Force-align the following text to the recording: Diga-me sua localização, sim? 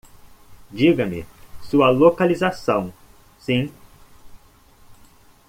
Diga-me 0.71 1.27
sua 1.61 1.91
localização, 1.91 2.91
sim? 3.39 3.71